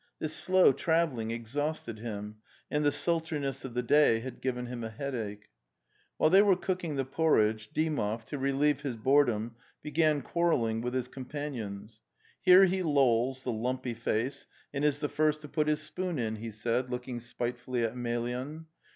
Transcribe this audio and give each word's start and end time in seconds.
This 0.17 0.33
slow 0.35 0.71
travelling 0.71 1.29
exhausted 1.29 1.99
him, 1.99 2.37
and 2.71 2.83
the 2.83 2.89
sultri 2.89 3.39
ness 3.39 3.63
of 3.63 3.75
the 3.75 3.83
day 3.83 4.19
had 4.19 4.41
given 4.41 4.65
him 4.65 4.83
a 4.83 4.89
headache. 4.89 5.49
While 6.17 6.31
they 6.31 6.41
were 6.41 6.55
cooking 6.55 6.95
the 6.95 7.05
porridge, 7.05 7.69
Dymov, 7.71 8.25
to 8.25 8.39
relieve 8.39 8.81
his 8.81 8.95
boredom, 8.95 9.57
began 9.83 10.23
quarrelling 10.23 10.81
with 10.81 10.95
his 10.95 11.07
com 11.07 11.25
panions.'" 11.25 11.99
Here 12.41 12.65
he 12.65 12.81
lolls, 12.81 13.43
the 13.43 13.51
lumpy 13.51 13.93
face, 13.93 14.47
and 14.73 14.83
is 14.83 15.01
the 15.01 15.07
first 15.07 15.41
to 15.41 15.47
put 15.47 15.67
his 15.67 15.83
spoon 15.83 16.17
in," 16.17 16.37
he 16.37 16.49
said, 16.49 16.89
looking 16.89 17.19
spitefully 17.19 17.83
at 17.83 17.93
Emel 17.93 18.27
yan. 18.31 18.65